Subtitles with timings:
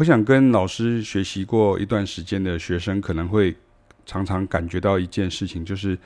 [0.00, 3.54] 我想跟老师学习过一段时间的学生，可能会
[4.06, 5.96] 常常感觉到一件事情，就是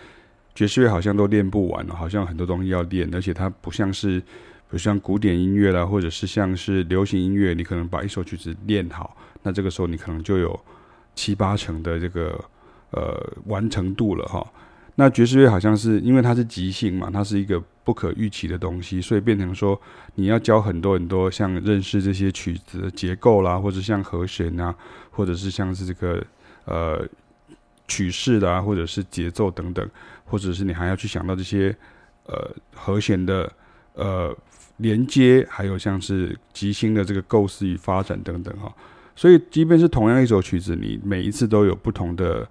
[0.52, 4.26] 爵士乐好像都练不完，好像很多东西要练，而且它不像是，比
[4.70, 10.58] 如像古典音乐啦，或者是像是流行音乐，你可能把一首曲子练好，那这个时候你可能就有
[11.14, 12.44] 七八成的这个
[12.90, 14.44] 呃完成度了哈。
[14.96, 19.80] 那爵士乐好像是因为它是即兴嘛，它是一个不可预期的东西，所以变成说
[20.14, 24.74] 你要教很多很多像认识这些曲子的结构啦，或者像和弦啊，
[25.10, 26.24] 或者是像是这个
[26.64, 27.06] 呃
[27.86, 29.86] 曲式啦，或者是节奏等等，
[30.24, 31.76] 或者是你还要去想到这些
[32.26, 33.52] 呃和弦的
[33.92, 34.34] 呃
[34.78, 38.74] 连接，还有像是即兴的这个构思与发展等等哈。
[39.14, 42.48] 所以即便是同样一首曲子，你每一次都有不同的。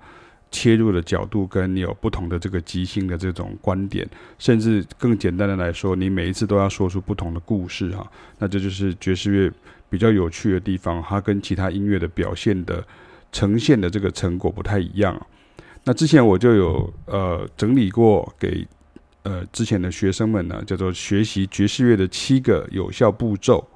[0.53, 4.07] 切入的角度跟你有不同的这个即兴的这种观点，
[4.37, 9.51] 甚至更简单的来说，你每一次都要说出不同的故事哈，那这就是爵士乐
[9.89, 12.85] 比较有趣的地方，它跟其他音乐的表现的
[13.31, 15.19] 呈现的这个成果不太一样。
[15.83, 18.65] 那之前我就有呃整理过给
[19.23, 23.67] 呃之前的学生们呢，叫做学习爵士乐的七个有效步骤。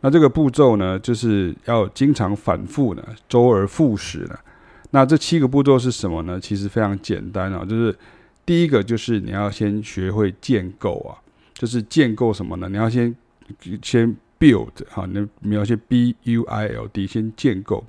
[0.00, 4.38] 那这个步骤呢，就是要经常反复呢，周而复始呢。
[4.94, 6.38] 那这七个步骤是什么呢？
[6.38, 7.92] 其实非常简单啊，就是
[8.46, 11.18] 第一个就是你要先学会建构啊，
[11.52, 12.68] 就是建构什么呢？
[12.68, 13.12] 你要先
[13.82, 17.84] 先 build 哈，你你要先 b u i l d 先建构，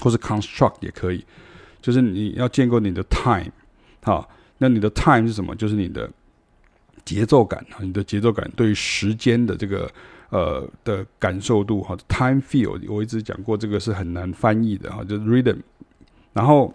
[0.00, 1.22] 或是 construct 也可以，
[1.82, 3.52] 就是你要建构你的 time
[4.02, 5.54] 好，那你的 time 是什么？
[5.54, 6.10] 就是你的
[7.04, 9.86] 节奏感啊，你的节奏感对于时间的这个
[10.30, 15.58] 呃的感受度哈，time feel 我一直讲过，这个是很难翻译的哈，就是 rhythm。
[16.32, 16.72] 然后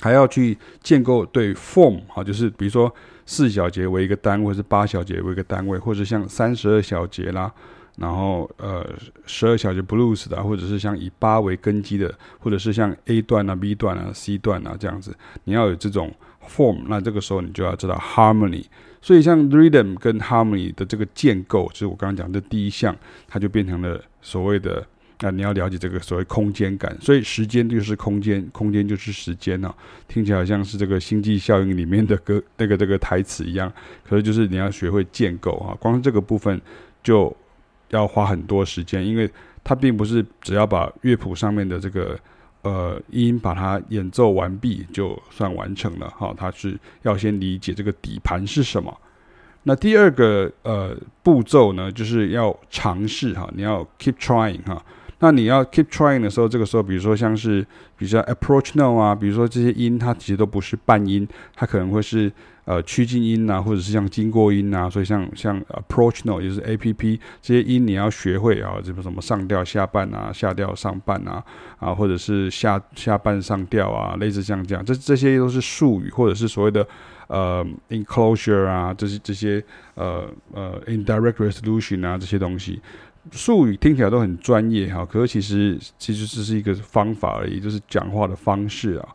[0.00, 7.50] 还要去建构对 form 哈，就是比如说四小节为一个单位，是八小节为一个单位，或者像三十二小节啦，
[7.96, 8.86] 然后呃
[9.24, 16.12] 十二小节 blues 的，或者是像以八为根基的，或者是像 A 段啊、B 段啊、C 段啊这样子，你要有这种
[16.46, 18.64] form，那这个时候你就要知道 harmony。
[19.00, 22.94] 所以像 rhythm 跟 harmony 的这个建构，就是我刚刚讲的第一项，
[23.26, 24.86] 它就变成了所谓的。
[25.20, 29.74] 那你要了解这个所谓空间感，所以时间就是空间，空间就是时间啊，
[30.06, 33.72] 听起来好像是这个星际效应里面的歌 那个这个台词一样，
[34.06, 36.60] 可是就是你要学会建构啊，光是这个部分
[37.02, 37.34] 就
[37.88, 39.30] 要花很多时间，因为
[39.64, 42.18] 它并不是只要把乐谱上面的这个
[42.60, 48.94] 呃音把它演奏完毕就算完成了哈，它是要先理解这个底盘是什么。
[49.62, 54.84] 那第二个呃步骤呢，就是要尝试哈，你要 keep trying 哈。
[55.18, 57.62] 那你要 keep trying 的时候，这个时候，比如说像是，
[57.96, 62.30] 比如说 approach note 啊，比如说这些音，它其实都不是半音，它可能会是
[62.66, 71.42] 呃趋近音啊，或者是像经过音啊，所以像像 approach note 就是 A P P 这些音你要学会啊，这个什么上调下半啊，下调上半啊，
[71.78, 76.86] 啊或者是下下半上调啊，类似像这样，这这些都是术语，或者是所谓的
[77.28, 82.82] 呃 enclosure 啊，这些这些呃呃 indirect resolution 啊这些东西。
[83.32, 89.08] 术语听起来都很专业哈，可是其实其实只是一个方法而已，就是讲话的方式啊。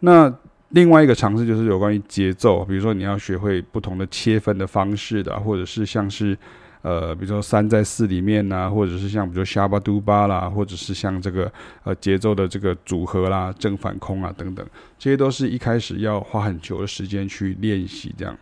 [0.00, 0.32] 那
[0.70, 6.36] 另外一个尝试就是有关于节奏，比如说你要学会不同的切分的方式的，或者是像是
[6.82, 11.50] 呃，比如说三在四里面呐，或者是像比如说下巴嘟巴啦，或者是像这个
[11.84, 14.64] 呃节奏的这个组合啦、正反空啊等等，
[14.98, 18.36] 这些都是一开始要花很久的时间去练习这样。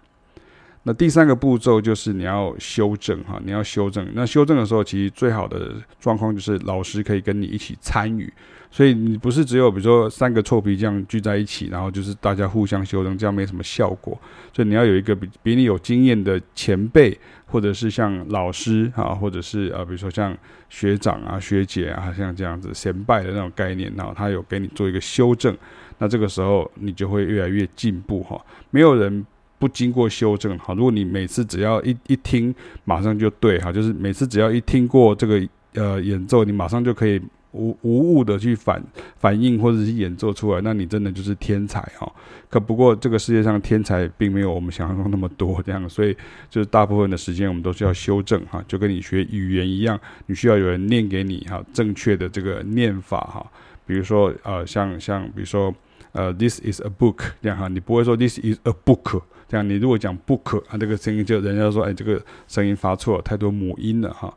[0.89, 4.07] 那第三个步骤就是你要修正哈，你要修正。
[4.15, 8.33] 那修正的时候，其实最好的状况就是老师可以跟你一起参与，
[8.71, 14.17] 所以你不是只有比如说三个臭皮匠聚在一起，然后就是大家互相修正，这样没什么效果。
[14.53, 20.39] 所以你要有一个比比你有经验的前辈，或者是像老师啊，或者是呃，比如说像
[20.71, 25.59] 学长啊、学姐啊，像这样子先辈的那种概念，然后他有给你做一个修正，
[25.99, 28.41] 那这个时候你就会越来越进步哈。
[28.71, 29.27] 没有人。
[29.59, 37.21] 不经过修正，哈，如果你每次只要一一听，马上就对，哈，就是每次只要一听过这个呃演奏，你马上就可以
[37.53, 38.83] 无无误的去反
[39.17, 42.11] 反应或者是演奏出来，那你真的就是天才哈。
[42.51, 46.15] 可不过这个世界上天才并没有我们想象中那么多这样，所以
[46.51, 53.47] 就是大部分的时间我们都是要修正哈，就跟你学语言一样，你需要有人念给你哈，正确的这个念法哈，
[53.87, 55.75] 比如说呃像像比如说
[56.13, 59.23] 呃 this is a book 这样哈，你不会说 this is a book。
[59.49, 64.33] 这样，你如果讲 book 啊，这个声音就人家说，哎，这个声音发错了，太多母音了哈，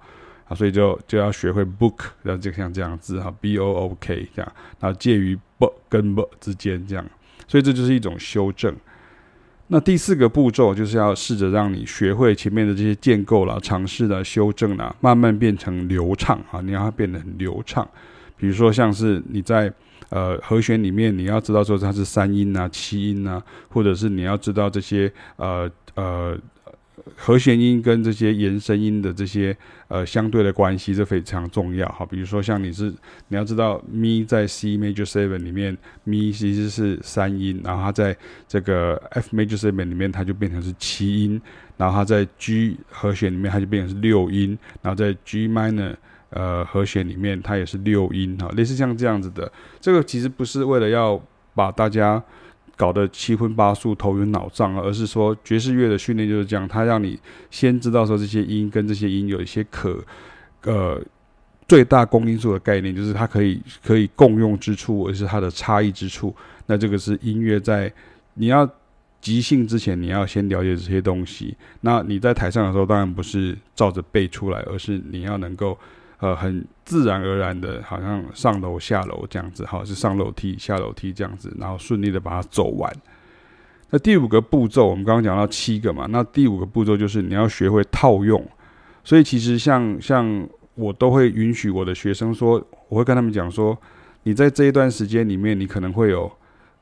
[0.47, 7.05] 啊，所以就就要学会 book，然后就像这样子哈，b o o k 这样，然后介于 b 跟 b 之间这样，
[7.47, 8.75] 所以这就是一种修正。
[9.71, 17.87] 那第四个步骤就是要试着让你学会前面的这些建构了，尝试的修正了，慢慢变成流畅啊，你让它变得很流畅。
[18.35, 19.71] 比如说像是你在
[20.09, 26.37] 呃和弦里面，你要知道说它是三音啊、七音啊，或者是你要知道这些呃呃。
[27.15, 29.55] 和弦音跟这些延伸音的这些
[29.87, 31.87] 呃相对的关系，这非常重要。
[31.89, 32.93] 好，比如说像你是
[33.29, 38.15] 你要知道咪在 C major seven 里面，咪其实是三音，然后它在
[38.47, 41.41] 这个 F major seven 里面，它就变成是七音，
[41.77, 45.95] 然后它在 G 和弦里面，它就变成是六音，然后在 G minor
[46.29, 48.37] 呃和弦里面，它也是六音。
[48.37, 51.21] 哈，类似像这样子的，这个其实不是为了要
[51.53, 52.23] 把大家。
[52.79, 57.19] 搞得七荤八素、头晕脑胀，而是说爵士乐的训练就是这样，它让你
[57.51, 60.01] 先知道说这些音跟这些音有一些可
[60.63, 60.97] 呃
[61.67, 66.33] 最大公因数的概念，就是它可以可以共用之处，而是它的差异之处。
[66.67, 67.91] 那这个是音乐在
[68.35, 68.65] 你要
[69.19, 71.57] 即兴之前，你要先了解这些东西。
[71.81, 75.77] 那你在台上的时候，当然不是照着背出来，而是你要能够。
[76.19, 82.93] 呃，很自然而然的，好像上楼下楼这样子，好，是上楼梯下楼梯这样子，然后顺利的把它走完。
[83.89, 88.45] 那第五个步骤，我们刚刚讲到七个嘛，那第五个步骤就是你要学会套用。
[89.03, 93.75] 所以其实像像我都会允许我的学生说，我会跟他们讲说，
[94.23, 96.29] 你在这一段时间里面，你可能会有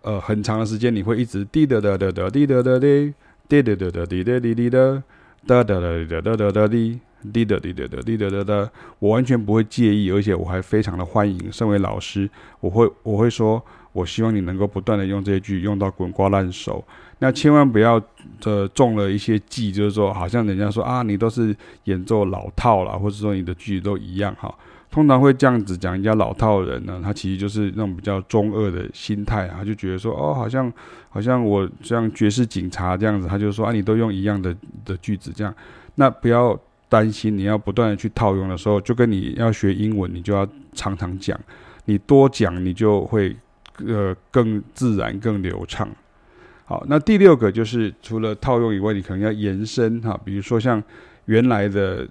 [0.01, 3.13] 呃很长的时间，你会一直滴答答答答滴答答滴
[3.47, 5.03] 滴答答答滴答滴滴答
[5.45, 6.93] 答答答答答答滴。
[6.93, 11.51] 滴的滴的的滴的的的，我完全不会介意，而且我还非常的欢迎。
[11.51, 12.29] 身为老师，
[12.59, 13.61] 我会我会说，
[13.91, 16.83] 我希望你能够不断的用这些句用到滚瓜烂熟。
[17.19, 17.99] 那千万不要
[18.43, 21.55] 呃中了一些计，就是说好像人家说啊，你都是
[21.85, 24.53] 演奏老套了，或者说你的句子都一样哈。
[24.91, 30.71] 通常会这样子讲人家老套人呢，他其实就是那种比较中二的心态啊，就觉得说哦，好像
[31.09, 34.55] 好像我像爵士警察这样子，他就说啊，你都用一样的
[34.85, 35.51] 的句子这样，
[35.95, 36.57] 那不要。
[36.89, 41.39] 担心你要不断的去套用的时候，就跟你要学英文，你就要常常讲，
[41.85, 43.35] 你多讲，你就会
[43.85, 45.89] 呃更自然、更流畅。
[46.65, 50.81] 好，那第六个就是除了套用以外，你可能要延伸哈，比如说像
[51.25, 52.07] 原来的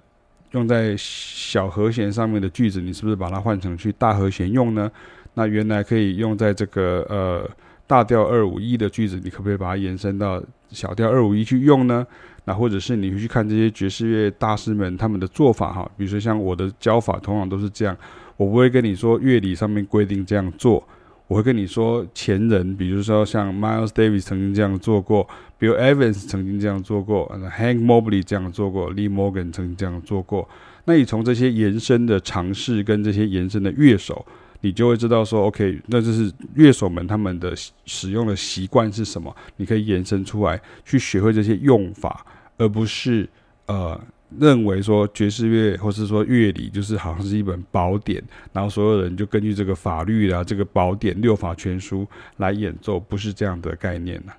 [0.51, 4.91] 用在小和弦上面的句子，你是不是把它换成去大和弦用呢？
[5.33, 7.49] 那原来可以用在这个呃
[7.85, 12.05] 大调二五一的句子，你可不可以把它延伸到小调二五一去用呢？
[12.47, 17.95] 那或者是你去看这些爵士乐大师们他们的做法哈，比如说像我的教法通常都是这样，
[18.37, 20.81] 我不会跟你说乐理上面规定这样做，
[21.27, 25.27] 我会跟你说前人，比如说像 Miles Davis 曾经这样做过
[25.59, 27.29] ，Bill Evans 曾经这样做过
[27.59, 30.47] ，Hank Mobley 这样做过，Lee Morgan 曾经这样做过。
[30.85, 34.25] 那你从这些延伸的尝试跟这些延伸的乐手。
[34.61, 37.53] 你就会知道说，OK，那就是乐手们他们的
[37.85, 39.33] 使用的习惯是什么？
[39.57, 42.25] 你可以延伸出来，去学会这些用法，
[42.57, 43.27] 而不是
[43.67, 43.99] 呃
[44.39, 52.05] 认为说爵士乐或是说乐理就是好像是一本宝典，然后所有人就根据这个法律啊，这个宝典六法全书
[52.37, 54.33] 来演奏，不是这样的概念呢。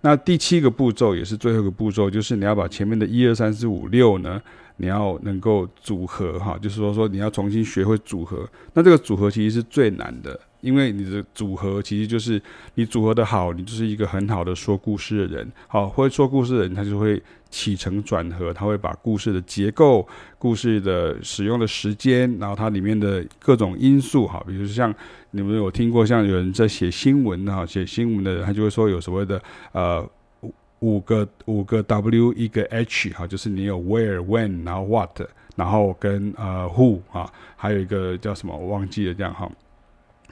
[0.00, 4.40] 那第七个步骤也是最后一个步骤，就是你要把前面的一二三四五六呢。
[4.78, 12.40] 你要能够组合哈，就是说说你要重新学会组合，那这个组合其实是最难的，因为你的组合其实就是
[12.76, 15.52] 你组合的好，你就是一个很好的说故事的人。
[15.68, 24.94] 好，会说故事的人，他就会起承转合，他会把故事的结构、故事的使用的时间，然后它里面的各种因素，哈，比如像
[25.32, 30.08] 你们有听过，像有人在写新闻哈，写新闻的人，他就会说有所谓的呃。
[30.80, 35.20] 五五个五个 W 一个 H 哈，就是你有 Where When 然后 What
[35.54, 39.48] 然后跟呃 Who 啊，还有一个叫什么我忘记了这样哈，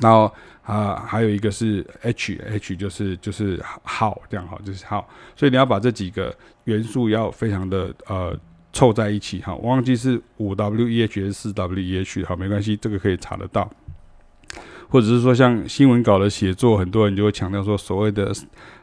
[0.01, 5.05] 然后啊还有一个是 H H 就是就是 How 这样哈，就是 How，
[5.37, 8.37] 所以你要把这几个元素要非常的呃
[8.73, 13.71] 凑在一起哈，我忘记是五 W E H 还是四 W E H 好，没关系，这个可以查得到，
[14.89, 18.33] 或者是说像新闻稿的写作，很多人就会强调说所谓的。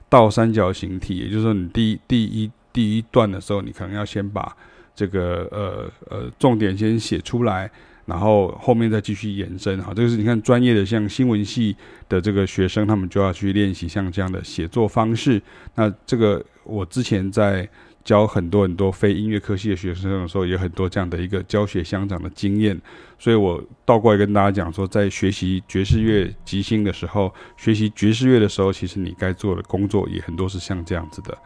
[0.09, 4.55] 倒三角形体，也就是说，你第一第一第一段的时候，你可能要先把
[4.95, 7.69] 这个呃呃重点先写出来，
[8.07, 9.79] 然后后面再继续延伸。
[9.83, 11.75] 好，这个是你看专业的像新闻系
[12.09, 15.39] 的这个学生，他们就要去练习像这样的写作方式。
[15.75, 17.69] 那这个我之前在。
[18.07, 22.79] 教很多很多非音乐科系的学生的时候，也有很多这样的一个教学相长的经验，
[23.19, 31.37] 所以我倒过来跟大家讲说，在学习爵士乐即兴的时候，学习爵士乐的时候，其实你该做的工作也很多是像这样子的。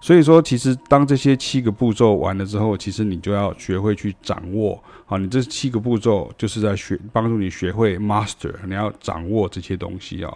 [0.00, 4.82] 所以说，其实当这些七个步骤完了之后，其实你就要学会去掌握。
[5.06, 10.32] 好，你这七个步骤就是在学帮助你学会 master，你要掌握这些东西啊。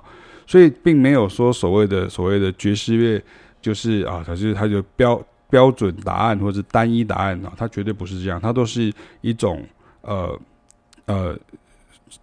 [0.46, 3.22] 所以并没有说所谓的所谓的爵士乐
[3.60, 5.22] 就是啊，它是它就标。
[5.52, 8.90] 标准答案或者单一答案啊，它绝对不是这样，它都是
[9.20, 9.62] 一种
[10.00, 10.40] 呃
[11.04, 11.38] 呃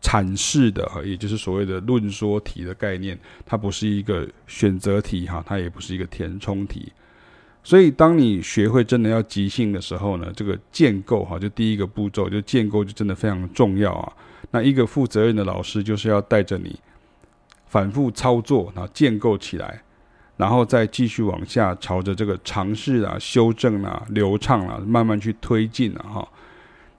[0.01, 3.15] 阐释的，也就是所谓的论说题的概念，
[3.45, 6.91] 它不是一个选择题哈，它也不是一个填充题。
[7.69, 14.11] 所以，当你学会真的要即兴的时候呢，这个建构哈，就第一个步骤，就建构就真的非常重要啊。
[14.49, 16.79] 那一个负责任的老师，就是要带着你
[17.67, 19.83] 反复操作，然后建构起来，
[20.35, 26.27] 然后再继续往下朝着这个尝试啊、修正啊、流畅啊，慢慢去推进啊哈。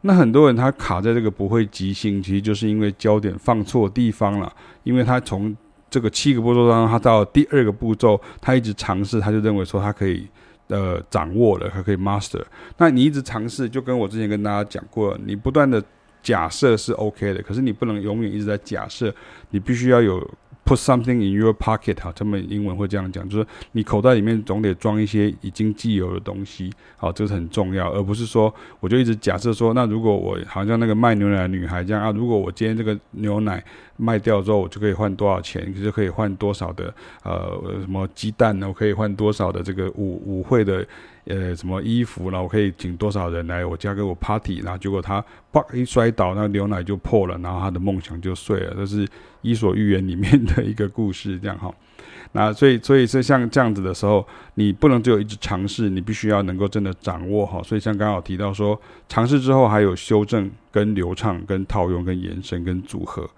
[0.03, 5.57] 那很多人他卡在这个不会即兴，其实就是因为焦点放错地方了，因为他从
[5.91, 10.29] 这个七个步骤当中，他到第二个步骤，他一直尝试，他就认为说他可以。
[10.71, 12.43] 呃，掌握了，还可以 master。
[12.79, 15.85] 那你一直尝试，就跟我之前跟大家讲过，你不断的
[16.23, 19.15] 假设是 OK 的，可是你不能永远一直在假设，
[19.51, 20.27] 你必须要有。
[20.71, 33.61] Put something in your pocket，哈，他们英文会这样讲，就是你口袋里面总得装一些已经既有的东西，好，这是很重要，而不是说我就一直假设说，那如果我好像那个卖牛奶的女孩这样啊，如果我今天这个牛奶
[33.97, 38.69] 卖掉之后，我就可以换多少钱，就可以换多少的呃什么鸡蛋呢？
[38.69, 40.87] 我可以换多少的这个舞舞会的。
[41.27, 45.23] 呃，什么衣服，然后我可以请多少人来我家给我 party，然后结果他
[45.53, 48.75] 啪一摔倒，那牛奶就破了，然后他的梦想就碎了。
[48.75, 49.07] 这是
[49.43, 51.73] 《伊索寓言》里面的一个故事，这样哈。
[52.33, 57.61] 那所以，所以是像这样子的时候，你不能只有一直尝试，你必须要能够真的掌握哈。
[57.63, 63.29] 所以像刚刚有提到说，尝试之后还有修正、跟流畅、跟套用、跟延伸、跟组合。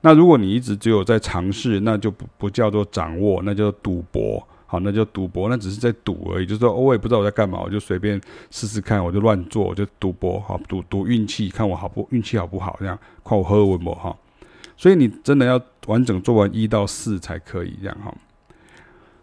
[0.00, 4.44] 那如果你一直只有在尝试，那就不不叫做掌握，那叫赌博。
[4.66, 6.46] 好，那就赌博，那只是在赌而已。
[6.46, 8.18] 就是说，我也不知道我在干嘛，我就随便
[8.50, 14.16] 试试看，我就乱做，我就赌博，好赌赌运气，看我好不运气好不好，这样看我喝稳不哈。
[14.76, 18.14] 所以你真的要完整做完一到四才可以这样哈。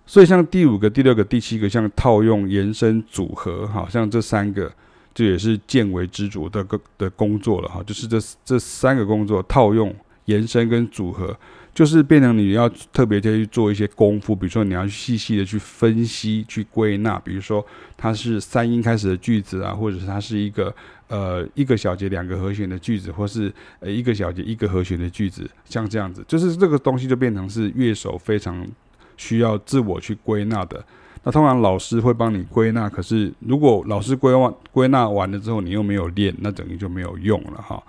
[0.05, 4.71] 所以像第五个、第六个、第七个，像套用、延伸、组合，好像这三个，
[5.13, 7.83] 就也是见微知著的个的工作了哈。
[7.85, 11.37] 就是这这三个工作，套用、延伸跟组合。
[11.79, 20.75] 就是变成你要特别去做一些功夫，比如说你要细细的去分析、去归纳，比如说它是三音开始的句子啊，或者是它是一个
[21.07, 28.67] 呃一个小节两个和弦的句子，或是呃一个小节一个和弦的句子，像这样子，就是这个东西就变成是乐手非常
[29.15, 30.83] 需要自我去归纳的。
[31.23, 37.81] 那通常老师会帮你归纳，可是如果老师归纳归纳完了之后，你又没有练，那等于就没有用了哈。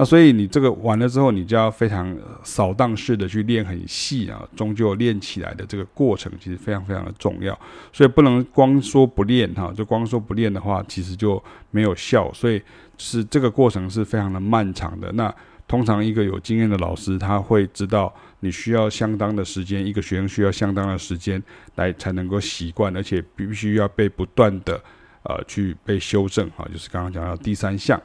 [0.00, 7.58] 那所以你这个完了之后，你就要非常扫荡式的去练很细啊，终究练起来的这个过程其实非常非常的重要，
[7.92, 12.62] 所以不能光说不练哈，就光说不练的话，其实就没有效，所以
[12.96, 15.10] 是这个过程是非常的漫长的。
[15.14, 15.34] 那
[15.66, 21.42] 通常一个有经验的老师，他会知道你需要相当的时间，一个学生需要相当的时间
[21.74, 24.80] 来才能够习惯，而且必须要被不断的
[25.24, 28.00] 呃去被修正哈，就是刚刚讲到第三项。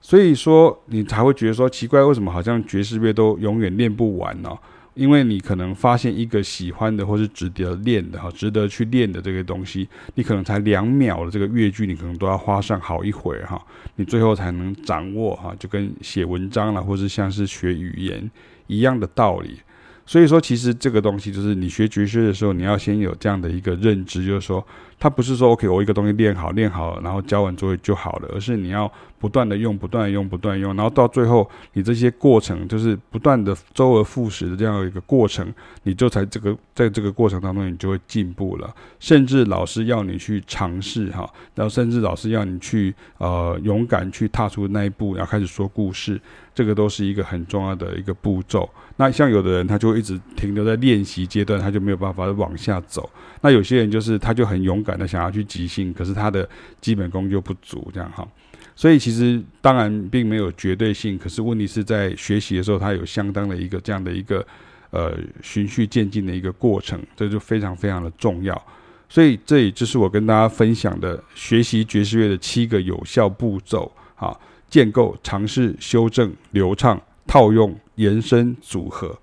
[0.00, 4.50] 所以说，你才会觉得说奇怪，为什么好像爵士乐都永远练不完呢？
[4.94, 13.64] 因为你可能发现一个喜欢的或是值得练的哈，值得去练的这个东西，你可能才两秒的这个乐句，你可能都要花上好一会哈，
[13.96, 18.28] 你最后才能掌握哈，就跟写文章了，或是像是学语言
[18.66, 19.60] 一样的道理。
[20.04, 24.66] 所以说，其实这个东西就是你学爵士的时候，你要先有这样的一个认知，就是说，
[25.00, 35.52] 它不是说 OK，我一个东西练好练好，然后交完作业就好了，而是你要不断的用，不断的用，不断用，然后到最后，你这些过程就是不断的周而复始的这样一个过程，
[35.84, 38.72] 你就才这个在这个过程当中，你就会进步了。
[38.98, 46.20] 甚至老师要你去尝试哈，然后甚至老师要你去呃勇敢去踏出那一步，然后开始说故事。
[46.52, 48.68] 这个都是一个很重要的一个步骤。
[48.96, 53.08] 那像有的人，他就一直停留在练习阶段，他就没有办法往下走。
[53.40, 56.48] 那有些人就是，他就很勇敢的想要去即兴，可是他的
[56.80, 58.26] 基本功就不足，这样哈。
[58.74, 64.46] 所以其实当然并没有绝对性，可是问题是在学习的时候，他有相当的一个这样的一个
[64.90, 68.60] 呃循序渐进的一个过程，这就非常非常的重要。
[69.08, 74.36] 所以这也就是我跟大家分享的学习爵士乐的七个有效步骤，啊。
[74.70, 79.18] 建构、尝试、修正、流畅、套用、延伸、组合，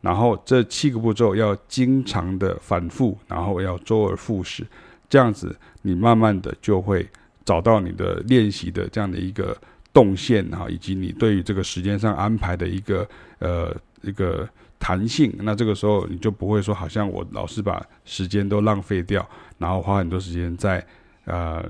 [0.00, 4.64] 然后这七个步骤要经常的反复，然后要周而复始，
[5.12, 7.06] 这样子你慢慢的就会
[7.44, 9.54] 找到你的练习的这样的一个
[9.92, 13.06] 动线哈，以及你对于这个时间上安排的一个
[13.38, 15.30] 呃一个弹性。
[15.40, 19.28] 那这个时候你就不会说好像我老是把时间都浪费掉，
[19.58, 20.82] 然后花很多时间在
[21.26, 21.62] 呃。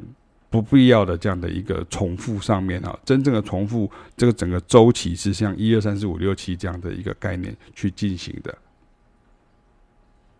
[0.52, 8.54] 不必要的这样的一个重复上面啊，真正的重复这个整个周期是像一二三四五六七这样的一个概念去进行的。